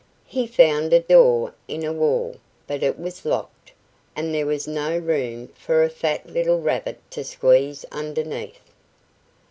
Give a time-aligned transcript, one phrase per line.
[0.25, 3.71] He found a door in a wall; but it was locked,
[4.15, 8.61] and there was no room for a fat little rabbit to squeeze underneath.